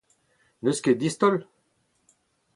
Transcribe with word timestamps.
N’eus 0.61 0.79
ket 0.83 0.99
distaol? 1.01 1.37